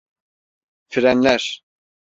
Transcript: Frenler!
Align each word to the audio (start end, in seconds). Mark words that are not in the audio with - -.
Frenler! 0.89 1.61